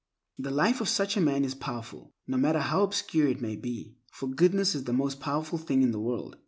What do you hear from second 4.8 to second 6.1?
the most powerful thing in the